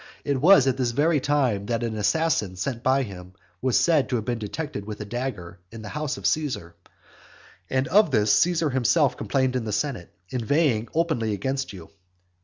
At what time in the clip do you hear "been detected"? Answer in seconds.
4.25-4.83